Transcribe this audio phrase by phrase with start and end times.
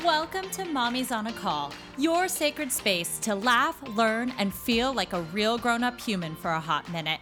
[0.00, 5.12] Welcome to Mommy's on a Call, your sacred space to laugh, learn, and feel like
[5.12, 7.20] a real grown up human for a hot minute.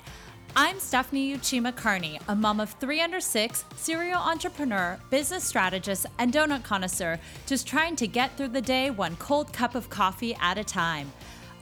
[0.57, 6.33] I'm Stephanie Uchima Carney, a mom of three under six, serial entrepreneur, business strategist, and
[6.33, 10.57] donut connoisseur, just trying to get through the day one cold cup of coffee at
[10.57, 11.13] a time.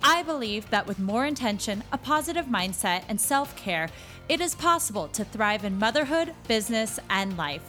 [0.03, 3.89] I believe that with more intention, a positive mindset, and self care,
[4.29, 7.69] it is possible to thrive in motherhood, business, and life.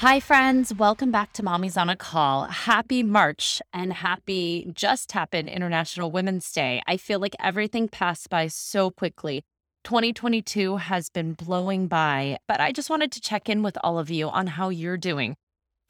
[0.00, 0.72] Hi, friends.
[0.72, 2.44] Welcome back to Mommy's on a Call.
[2.44, 6.80] Happy March and happy just happened International Women's Day.
[6.86, 9.42] I feel like everything passed by so quickly.
[9.84, 14.08] 2022 has been blowing by, but I just wanted to check in with all of
[14.08, 15.36] you on how you're doing.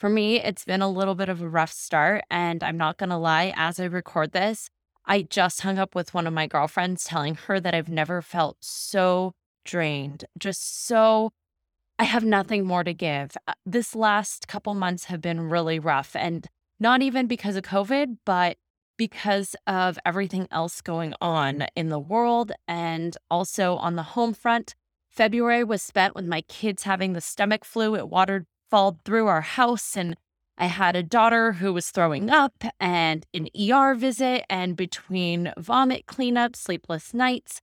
[0.00, 3.10] For me, it's been a little bit of a rough start, and I'm not going
[3.10, 4.70] to lie, as I record this,
[5.06, 8.56] I just hung up with one of my girlfriends telling her that I've never felt
[8.58, 11.30] so drained, just so
[12.00, 13.36] I have nothing more to give.
[13.46, 16.48] Uh, this last couple months have been really rough and
[16.78, 18.56] not even because of COVID, but
[18.96, 24.74] because of everything else going on in the world and also on the home front.
[25.10, 27.94] February was spent with my kids having the stomach flu.
[27.94, 30.16] It waterfalled through our house and
[30.56, 36.06] I had a daughter who was throwing up and an ER visit and between vomit
[36.06, 37.60] cleanup, sleepless nights,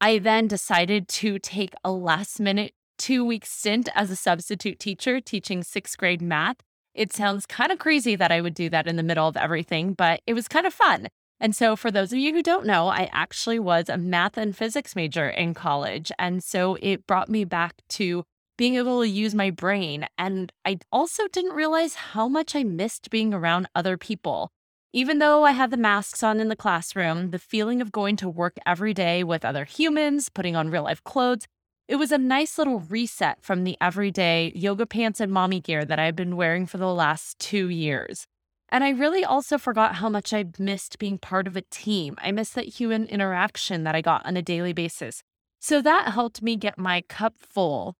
[0.00, 5.20] I then decided to take a last minute two week stint as a substitute teacher
[5.20, 6.56] teaching sixth grade math.
[6.94, 9.92] It sounds kind of crazy that I would do that in the middle of everything,
[9.92, 11.08] but it was kind of fun.
[11.38, 14.56] And so, for those of you who don't know, I actually was a math and
[14.56, 16.10] physics major in college.
[16.18, 18.24] And so it brought me back to
[18.56, 20.06] being able to use my brain.
[20.16, 24.50] And I also didn't realize how much I missed being around other people.
[24.92, 28.30] Even though I had the masks on in the classroom, the feeling of going to
[28.30, 31.46] work every day with other humans, putting on real life clothes,
[31.88, 35.98] it was a nice little reset from the everyday yoga pants and mommy gear that
[35.98, 38.26] I've been wearing for the last two years.
[38.68, 42.16] And I really also forgot how much I missed being part of a team.
[42.18, 45.22] I missed that human interaction that I got on a daily basis.
[45.60, 47.94] So that helped me get my cup full.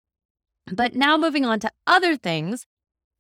[0.72, 2.66] But now moving on to other things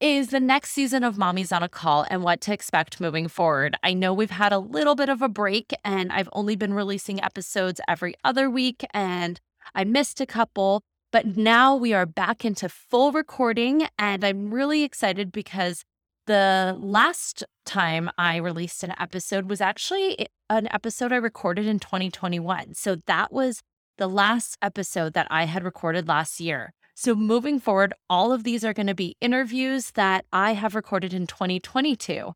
[0.00, 3.76] is the next season of Mommy's on a Call and what to expect moving forward.
[3.82, 7.22] I know we've had a little bit of a break and I've only been releasing
[7.22, 9.40] episodes every other week and
[9.74, 10.82] I missed a couple,
[11.12, 13.88] but now we are back into full recording.
[13.98, 15.84] And I'm really excited because
[16.26, 22.74] the last time I released an episode was actually an episode I recorded in 2021.
[22.74, 23.62] So that was
[23.98, 26.72] the last episode that I had recorded last year.
[26.94, 31.12] So moving forward, all of these are going to be interviews that I have recorded
[31.12, 32.32] in 2022.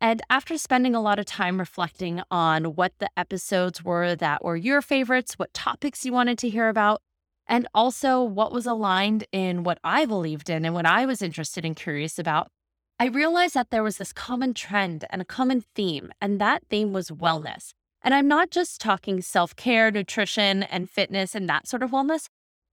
[0.00, 4.56] And after spending a lot of time reflecting on what the episodes were that were
[4.56, 7.02] your favorites, what topics you wanted to hear about,
[7.48, 11.64] and also what was aligned in what I believed in and what I was interested
[11.64, 12.48] and curious about,
[13.00, 16.92] I realized that there was this common trend and a common theme, and that theme
[16.92, 17.70] was wellness.
[18.02, 22.26] And I'm not just talking self care, nutrition, and fitness and that sort of wellness,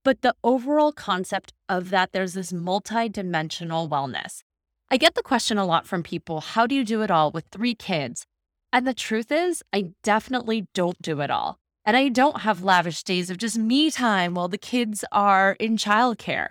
[0.04, 4.42] but the overall concept of that there's this multi-dimensional wellness.
[4.88, 7.46] I get the question a lot from people how do you do it all with
[7.50, 8.24] three kids?
[8.72, 11.58] And the truth is, I definitely don't do it all.
[11.84, 15.76] And I don't have lavish days of just me time while the kids are in
[15.76, 16.50] childcare.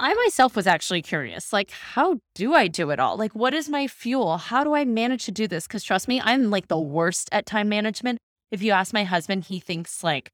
[0.00, 3.16] I myself was actually curious like, how do I do it all?
[3.16, 4.38] Like, what is my fuel?
[4.38, 5.68] How do I manage to do this?
[5.68, 8.18] Because trust me, I'm like the worst at time management.
[8.50, 10.30] If you ask my husband, he thinks like,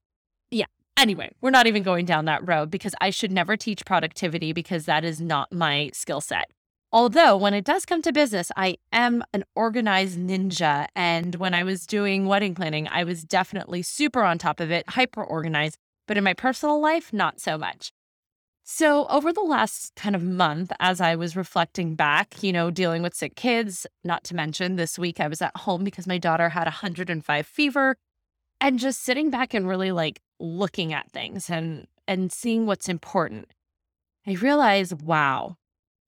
[0.49, 0.65] yeah.
[0.97, 4.85] Anyway, we're not even going down that road because I should never teach productivity because
[4.85, 6.49] that is not my skill set.
[6.91, 10.87] Although, when it does come to business, I am an organized ninja.
[10.95, 14.89] And when I was doing wedding planning, I was definitely super on top of it,
[14.89, 15.77] hyper organized.
[16.07, 17.91] But in my personal life, not so much.
[18.67, 23.03] So, over the last kind of month, as I was reflecting back, you know, dealing
[23.03, 26.49] with sick kids, not to mention this week I was at home because my daughter
[26.49, 27.95] had 105 fever,
[28.59, 33.51] and just sitting back and really like looking at things and and seeing what's important.
[34.25, 35.57] I realized, wow,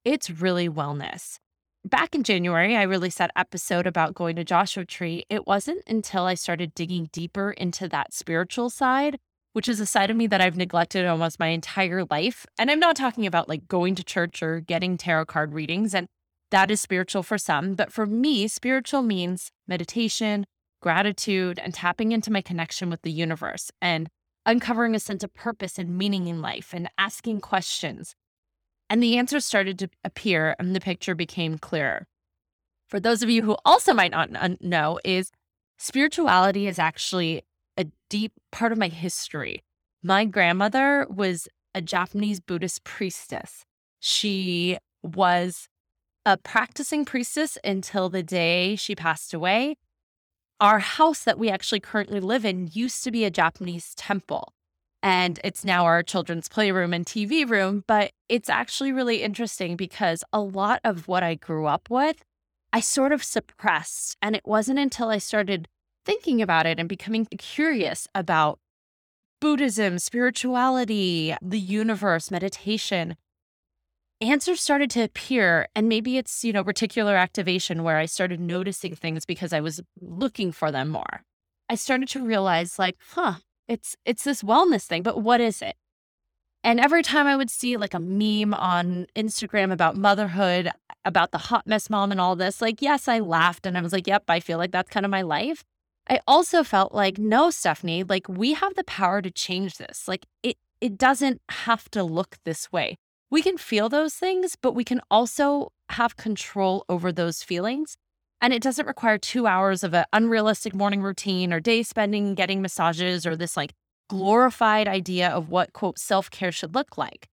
[0.08, 1.38] it's really wellness.
[1.84, 5.26] Back in January, I released that episode about going to Joshua Tree.
[5.30, 9.20] It wasn't until I started digging deeper into that spiritual side,
[9.52, 12.46] which is a side of me that I've neglected almost my entire life.
[12.58, 16.08] And I'm not talking about like going to church or getting tarot card readings, and
[16.52, 17.76] that is spiritual for some.
[17.76, 20.46] But for me, spiritual means meditation,
[20.82, 24.08] gratitude, and tapping into my connection with the universe and
[24.46, 28.16] uncovering a sense of purpose and meaning in life and asking questions.
[28.90, 32.08] And the answers started to appear and the picture became clearer.
[32.88, 35.32] For those of you who also might not know, is
[35.78, 37.44] spirituality is actually
[37.76, 39.62] a deep part of my history.
[40.02, 43.66] My grandmother was a Japanese Buddhist priestess.
[44.00, 45.68] She was
[46.26, 49.76] a practicing priestess until the day she passed away.
[50.60, 54.54] Our house that we actually currently live in used to be a Japanese temple,
[55.04, 57.84] and it's now our children's playroom and TV room.
[57.88, 62.24] But it's actually really interesting because a lot of what I grew up with,
[62.74, 64.18] I sort of suppressed.
[64.22, 65.68] And it wasn't until I started
[66.06, 68.60] thinking about it and becoming curious about
[69.40, 73.16] Buddhism, spirituality, the universe, meditation,
[74.20, 75.68] answers started to appear.
[75.76, 79.82] And maybe it's, you know, reticular activation where I started noticing things because I was
[80.02, 81.24] looking for them more.
[81.70, 83.36] I started to realize, like, huh,
[83.68, 85.76] it's it's this wellness thing, but what is it?
[86.64, 90.70] And every time I would see like a meme on Instagram about motherhood,
[91.06, 93.94] about the hot mess mom and all this, like, yes, I laughed and I was
[93.94, 95.64] like, yep, I feel like that's kind of my life.
[96.10, 100.08] I also felt like, no, Stephanie, like we have the power to change this.
[100.08, 102.98] Like it it doesn't have to look this way.
[103.30, 107.98] We can feel those things, but we can also have control over those feelings.
[108.42, 112.62] And it doesn't require two hours of an unrealistic morning routine or day spending getting
[112.62, 113.76] massages or this like mm.
[114.10, 117.28] glorified idea of what quote self care should look like.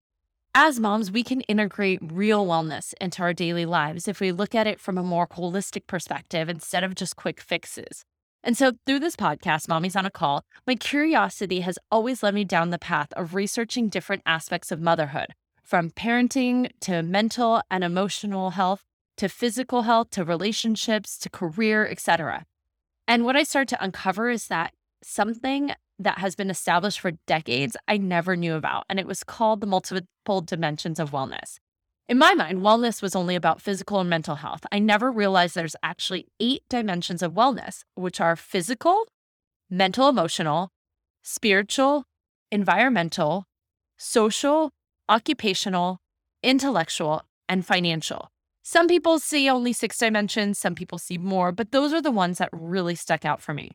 [0.57, 4.67] As moms, we can integrate real wellness into our daily lives if we look at
[4.67, 8.05] it from a more holistic perspective instead of just quick fixes.
[8.41, 12.45] And so, through this podcast, Mommy's on a Call, my curiosity has always led me
[12.45, 18.51] down the path of researching different aspects of motherhood, from parenting to mental and emotional
[18.51, 18.85] health
[19.17, 22.45] to physical health to relationships to career, etc.
[23.07, 24.73] And what I start to uncover is that
[25.03, 29.61] something that has been established for decades I never knew about, and it was called
[29.61, 31.59] the multiple dimensions of wellness.
[32.07, 34.65] In my mind, wellness was only about physical and mental health.
[34.71, 39.05] I never realized there's actually eight dimensions of wellness, which are physical,
[39.69, 40.69] mental, emotional,
[41.23, 42.03] spiritual,
[42.51, 43.45] environmental,
[43.97, 44.71] social,
[45.09, 45.99] occupational,
[46.43, 48.29] intellectual, and financial.
[48.67, 52.39] Some people see only six dimensions, some people see more, but those are the ones
[52.39, 53.69] that really stuck out for me.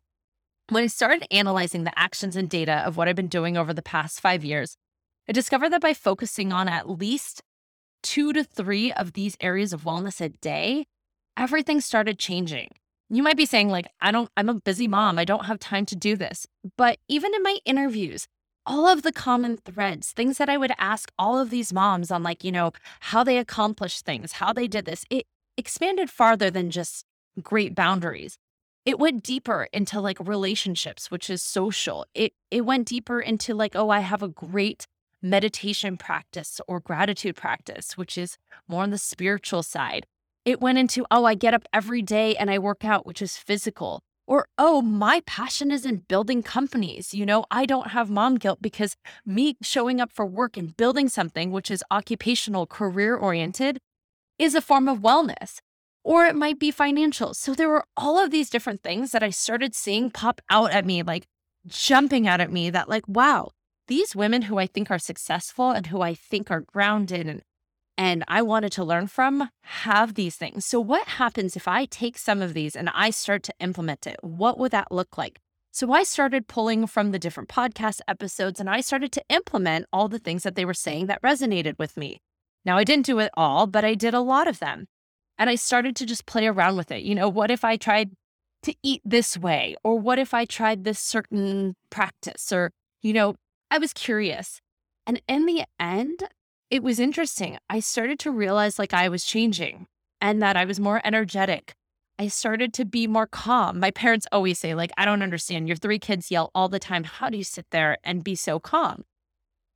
[0.69, 3.83] When I started analyzing the actions and data of what I've been doing over the
[3.83, 4.77] past five years,
[5.29, 7.41] I discovered that by focusing on at least
[8.03, 10.87] two to three of these areas of wellness a day,
[11.37, 12.71] everything started changing.
[13.09, 15.21] You might be saying, like, I don't, I'm a busy mom.
[15.21, 16.49] I don't have time to do this.
[16.77, 18.27] But even in my interviews,
[18.71, 22.23] all of the common threads, things that I would ask all of these moms on,
[22.23, 22.71] like, you know,
[23.01, 25.27] how they accomplished things, how they did this, it
[25.57, 27.05] expanded farther than just
[27.43, 28.39] great boundaries.
[28.85, 32.07] It went deeper into like relationships, which is social.
[32.15, 34.87] It it went deeper into like, oh, I have a great
[35.21, 38.39] meditation practice or gratitude practice, which is
[38.69, 40.07] more on the spiritual side.
[40.45, 43.37] It went into, oh, I get up every day and I work out, which is
[43.37, 44.05] physical.
[44.31, 47.13] Or, oh, my passion is in building companies.
[47.13, 48.97] You know, I don't have mom guilt because
[49.27, 53.81] me showing up for work and building something, which is occupational, career oriented,
[54.39, 55.59] is a form of wellness.
[56.05, 57.35] Or it might be financial.
[57.35, 60.87] So there were all of these different things that I started seeing pop out at
[60.87, 61.27] me, like
[61.67, 63.51] jumping out at me that, like, wow,
[63.89, 67.43] these women who I think are successful and who I think are grounded and
[68.01, 70.65] and I wanted to learn from have these things.
[70.65, 74.17] So what happens if I take some of these and I start to implement it?
[74.23, 75.39] What would that look like?
[75.71, 80.09] So I started pulling from the different podcast episodes and I started to implement all
[80.09, 82.23] the things that they were saying that resonated with me.
[82.65, 84.87] Now I didn't do it all, but I did a lot of them.
[85.37, 87.03] And I started to just play around with it.
[87.03, 88.13] You know, what if I tried
[88.63, 89.77] to eat this way?
[89.85, 92.51] Or what if I tried this certain practice?
[92.51, 92.71] Or,
[93.03, 93.35] you know,
[93.71, 94.63] I was curious.
[95.07, 96.23] And in the end,
[96.71, 97.59] it was interesting.
[97.69, 99.89] I started to realize like I was changing
[100.21, 101.75] and that I was more energetic.
[102.19, 103.81] I started to be more calm.
[103.81, 105.67] My parents always say, like, I don't understand.
[105.67, 107.05] Your three kids yell all the time.
[107.05, 109.05] How do you sit there and be so calm?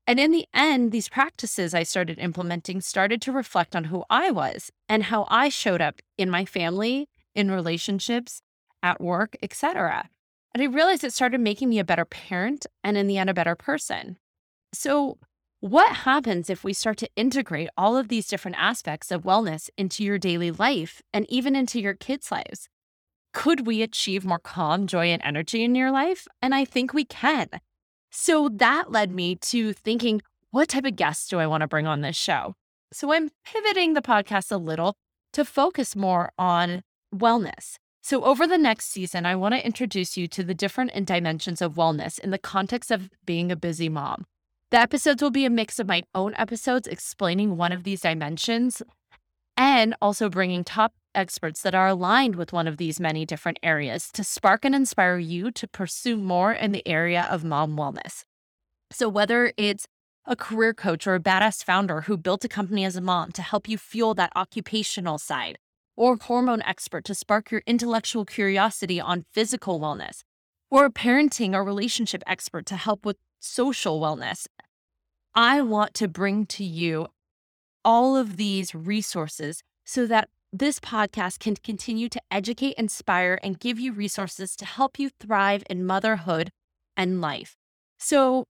[0.06, 4.30] And in the end, these practices I started implementing started to reflect on who I
[4.30, 8.42] was and how I showed up in my family, in relationships,
[8.82, 10.10] at work, etc.
[10.52, 13.34] And I realized it started making me a better parent and in the end, a
[13.34, 14.18] better person.
[14.74, 15.16] So,
[15.64, 20.04] what happens if we start to integrate all of these different aspects of wellness into
[20.04, 22.68] your daily life and even into your kids' lives?
[23.32, 26.28] Could we achieve more calm, joy, and energy in your life?
[26.42, 27.48] And I think we can.
[28.10, 31.86] So that led me to thinking, what type of guests do I want to bring
[31.86, 32.52] on this show?
[32.92, 34.96] So I'm pivoting the podcast a little
[35.32, 40.28] to focus more on wellness So, over the next season, I want to introduce you
[40.28, 44.26] to the different dimensions of wellness in the context of being a busy mom.
[44.74, 48.82] The episodes will be a mix of my own episodes explaining one of these dimensions
[49.56, 54.10] and also bringing top experts that are aligned with one of these many different areas
[54.14, 58.24] to spark and inspire you to pursue more in the area of mom wellness.
[58.90, 59.86] So, whether it's
[60.26, 63.42] a career coach or a badass founder who built a company as a mom to
[63.42, 65.56] help you fuel that occupational side,
[65.96, 70.24] or hormone expert to spark your intellectual curiosity on physical wellness,
[70.68, 74.46] or a parenting or relationship expert to help with social wellness.
[75.34, 77.08] I want to bring to you
[77.84, 83.78] all of these resources so that this podcast can continue to educate, inspire, and give
[83.80, 86.50] you resources to help you thrive in motherhood
[86.96, 87.56] and life.
[87.98, 88.46] So,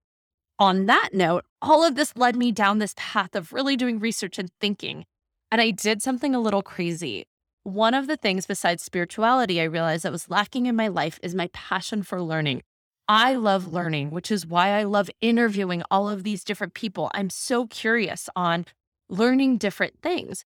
[0.58, 4.38] on that note, all of this led me down this path of really doing research
[4.38, 5.04] and thinking.
[5.50, 7.24] And I did something a little crazy
[7.64, 11.34] one of the things besides spirituality I realized that was lacking in my life is
[11.34, 12.62] my passion for learning.
[13.08, 17.10] I love learning, which is why I love interviewing all of these different people.
[17.12, 18.66] I'm so curious on
[19.08, 20.44] learning different things.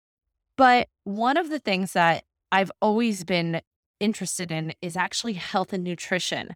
[0.58, 3.62] But one of the things that I've always been
[4.00, 6.56] interested in is actually health and nutrition.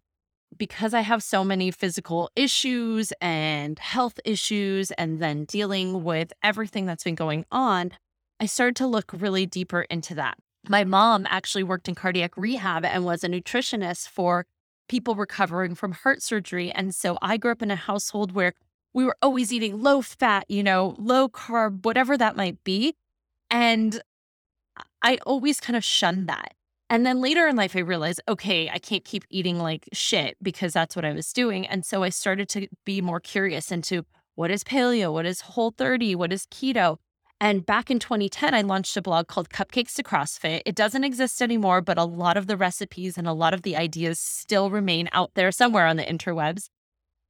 [0.56, 6.86] Because I have so many physical issues and health issues, and then dealing with everything
[6.86, 7.92] that's been going on,
[8.40, 10.38] I started to look really deeper into that
[10.68, 14.46] my mom actually worked in cardiac rehab and was a nutritionist for
[14.90, 16.72] people recovering from heart surgery.
[16.72, 18.54] And so I grew up in a household where
[18.92, 22.96] we were always eating low fat, you know, low carb, whatever that might be.
[23.52, 24.02] And
[25.00, 26.54] I always kind of shunned that.
[26.88, 30.72] And then later in life, I realized, okay, I can't keep eating like shit because
[30.72, 31.68] that's what I was doing.
[31.68, 34.04] And so I started to be more curious into
[34.34, 36.96] what is paleo, what is whole 30, what is keto.
[37.40, 40.60] And back in 2010, I launched a blog called Cupcakes to CrossFit.
[40.66, 43.76] It doesn't exist anymore, but a lot of the recipes and a lot of the
[43.76, 46.68] ideas still remain out there somewhere on the interwebs.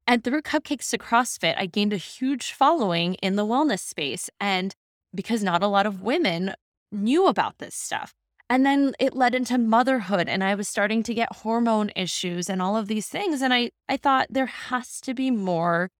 [0.08, 4.28] And through Cupcakes to CrossFit, I gained a huge following in the wellness space.
[4.40, 4.74] And
[5.14, 6.54] because not a lot of women
[6.90, 8.12] knew about this stuff.
[8.48, 12.60] And then it led into motherhood, and I was starting to get hormone issues and
[12.60, 13.42] all of these things.
[13.42, 15.90] And I, I thought there has to be more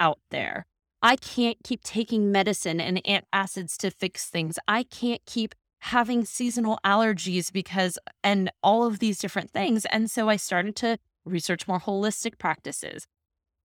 [0.00, 0.66] out there.
[1.02, 4.58] I can't keep taking medicine and antacids to fix things.
[4.68, 9.86] I can't keep having seasonal allergies because, and all of these different things.
[9.86, 13.06] And so I started to research more holistic practices.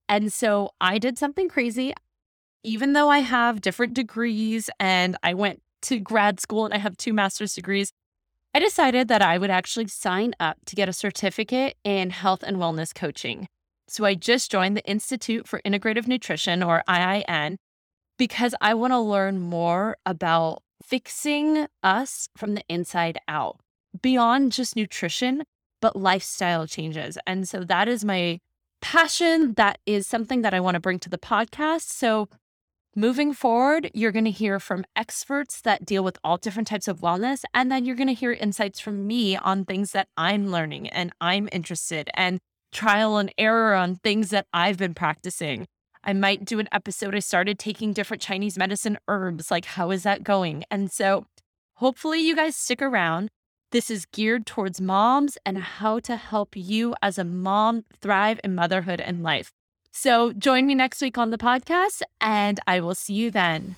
[0.08, 1.94] And so I did something crazy.
[2.64, 6.96] Even though I have different degrees and I went to grad school and I have
[6.96, 7.92] two master's degrees,
[8.54, 12.58] I decided that I would actually sign up to get a certificate in health and
[12.58, 13.50] wellness coaching.
[13.88, 17.58] So I just joined the Institute for Integrative Nutrition or IIN
[18.18, 23.60] because I want to learn more about fixing us from the inside out
[24.02, 25.44] beyond just nutrition,
[25.82, 27.18] but lifestyle changes.
[27.26, 28.40] And so that is my
[28.82, 29.54] passion.
[29.54, 31.90] That is something that I want to bring to the podcast.
[31.90, 32.28] So
[32.96, 37.02] moving forward, you're going to hear from experts that deal with all different types of
[37.02, 37.44] wellness.
[37.54, 41.14] And then you're going to hear insights from me on things that I'm learning and
[41.22, 42.40] I'm interested and
[42.76, 45.66] trial and error on things that I've been practicing.
[46.04, 47.16] I might do an episode.
[47.16, 49.50] I started taking different Chinese medicine herbs.
[49.50, 50.64] Like, how is that going?
[50.70, 51.26] And so,
[51.76, 53.30] hopefully, you guys stick around.
[53.72, 58.54] This is geared towards moms and how to help you as a mom thrive in
[58.54, 59.52] motherhood and life.
[59.92, 63.76] So, join me next week on the podcast, and I will see you then.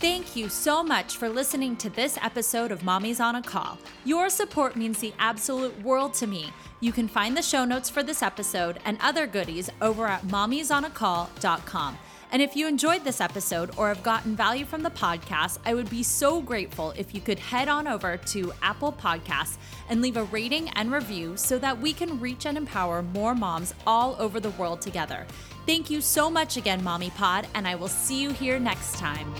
[0.00, 3.78] Thank you so much for listening to this episode of Mommy's on a Call.
[4.04, 6.52] Your support means the absolute world to me.
[6.78, 11.98] You can find the show notes for this episode and other goodies over at mommysonacall.com.
[12.30, 15.90] And if you enjoyed this episode or have gotten value from the podcast, I would
[15.90, 19.56] be so grateful if you could head on over to Apple Podcasts
[19.88, 23.74] and leave a rating and review so that we can reach and empower more moms
[23.84, 25.26] all over the world together.
[25.66, 29.34] Thank you so much again, Mommy Pod, and I will see you here next time.